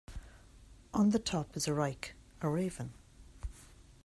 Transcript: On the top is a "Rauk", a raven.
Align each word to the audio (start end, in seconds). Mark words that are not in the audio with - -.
On 0.95 1.11
the 1.11 1.19
top 1.19 1.55
is 1.55 1.67
a 1.67 1.73
"Rauk", 1.73 2.13
a 2.41 2.49
raven. 2.49 2.91